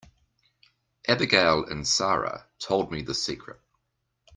Abigail 1.07 1.63
and 1.63 1.87
Sara 1.87 2.47
told 2.57 2.91
me 2.91 3.03
the 3.03 3.13
secret. 3.13 3.61